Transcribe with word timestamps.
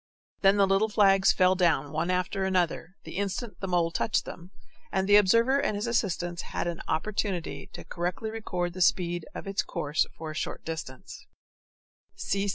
Then 0.41 0.57
the 0.57 0.65
little 0.65 0.89
flags 0.89 1.31
fell 1.31 1.53
down 1.53 1.91
one 1.91 2.09
after 2.09 2.43
another, 2.43 2.95
the 3.03 3.17
instant 3.17 3.59
the 3.59 3.67
mole 3.67 3.91
touched 3.91 4.25
them, 4.25 4.49
and 4.91 5.07
the 5.07 5.15
observer 5.15 5.61
and 5.61 5.75
his 5.75 5.85
assistants 5.85 6.41
had 6.41 6.65
an 6.65 6.81
opportunity 6.87 7.67
to 7.73 7.83
correctly 7.85 8.31
record 8.31 8.73
the 8.73 8.81
speed 8.81 9.27
of 9.35 9.45
its 9.45 9.61
course 9.61 10.07
for 10.17 10.31
a 10.31 10.35
short 10.35 10.65
distance. 10.65 11.27